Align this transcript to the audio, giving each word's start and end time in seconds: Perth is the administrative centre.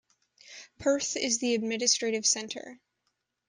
Perth 0.79 1.15
is 1.15 1.37
the 1.37 1.53
administrative 1.53 2.25
centre. 2.25 2.79